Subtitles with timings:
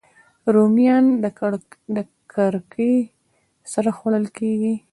[0.53, 1.05] رومیان
[1.95, 1.97] د
[2.31, 2.95] ککرې
[3.71, 4.75] سره خوړل کېږي